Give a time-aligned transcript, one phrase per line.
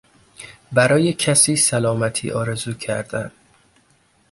[0.71, 3.31] برای کسی سلامتی آرزو کردن